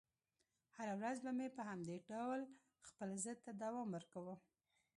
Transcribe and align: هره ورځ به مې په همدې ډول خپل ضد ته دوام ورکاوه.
هره 0.77 0.93
ورځ 0.99 1.17
به 1.25 1.31
مې 1.37 1.47
په 1.57 1.61
همدې 1.69 1.97
ډول 2.09 2.41
خپل 2.87 3.09
ضد 3.23 3.37
ته 3.45 3.51
دوام 3.63 3.87
ورکاوه. 3.91 4.35